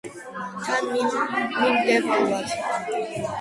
თანმიმდევრულად. 0.67 2.57